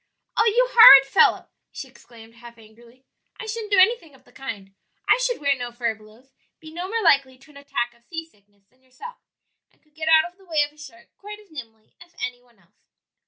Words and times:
"Oh, 0.35 0.45
you 0.47 0.67
horrid 0.71 1.05
fellow!" 1.05 1.49
she 1.71 1.87
exclaimed, 1.87 2.33
half 2.33 2.57
angrily; 2.57 3.05
"I 3.39 3.45
shouldn't 3.45 3.71
do 3.71 3.77
anything 3.77 4.15
of 4.15 4.23
the 4.23 4.31
kind; 4.31 4.73
I 5.07 5.19
should 5.19 5.39
wear 5.39 5.55
no 5.55 5.71
furbelows, 5.71 6.33
be 6.59 6.73
no 6.73 6.87
more 6.89 7.03
likely 7.03 7.37
to 7.37 7.51
an 7.51 7.57
attack 7.57 7.93
of 7.93 8.03
sea 8.05 8.25
sickness 8.25 8.65
than 8.65 8.81
yourself, 8.81 9.19
and 9.71 9.79
could 9.79 9.93
get 9.93 10.07
out 10.09 10.25
of 10.31 10.39
the 10.39 10.45
way 10.45 10.63
of 10.65 10.73
a 10.73 10.77
shark 10.79 11.09
quite 11.19 11.37
as 11.37 11.51
nimbly 11.51 11.93
as 12.01 12.15
any 12.19 12.41
one 12.41 12.57
else." 12.57 12.87